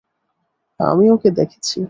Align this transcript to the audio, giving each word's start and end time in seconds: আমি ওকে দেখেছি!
আমি 0.79 1.05
ওকে 1.09 1.29
দেখেছি! 1.31 1.77